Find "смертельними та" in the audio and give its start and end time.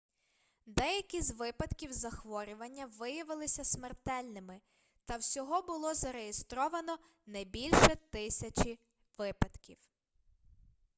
3.63-5.17